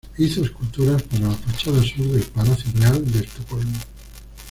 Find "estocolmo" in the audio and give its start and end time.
3.19-3.77